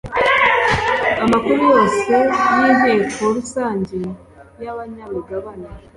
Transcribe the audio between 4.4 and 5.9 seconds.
y abanyamigabane